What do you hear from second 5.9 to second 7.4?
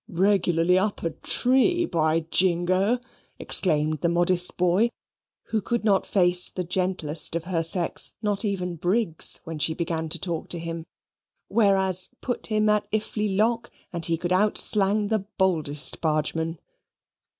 face the gentlest